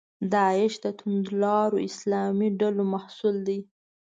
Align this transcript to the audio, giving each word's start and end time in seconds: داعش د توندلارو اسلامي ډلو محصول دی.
داعش 0.33 0.73
د 0.83 0.85
توندلارو 0.99 1.77
اسلامي 1.89 2.49
ډلو 2.59 2.83
محصول 2.93 3.35
دی. 3.47 3.59